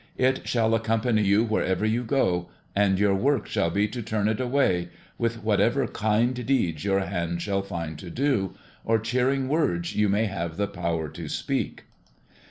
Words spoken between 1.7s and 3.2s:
you go, and your